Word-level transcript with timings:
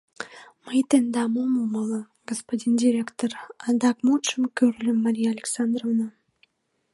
—Мый 0.65 0.79
тендам 0.89 1.33
ом 1.43 1.53
умыло, 1.63 2.01
господин 2.29 2.73
директор,— 2.83 3.31
адак 3.67 3.97
мутшым 4.05 4.43
кӱрльӧ 4.55 4.91
Мария 5.03 5.29
Александровна. 5.35 6.07